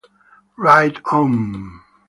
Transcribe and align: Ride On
Ride 0.57 0.97
On 1.13 1.85